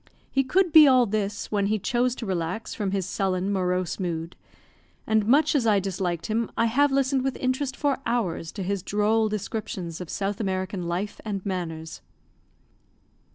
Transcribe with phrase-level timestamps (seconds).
[0.31, 4.35] He could be all this, when he chose to relax from his sullen, morose mood;
[5.05, 8.81] and, much as I disliked him, I have listened with interest for hours to his
[8.81, 12.01] droll descriptions of South American life and manners.